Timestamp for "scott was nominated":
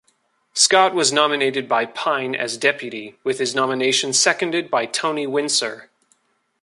0.55-1.69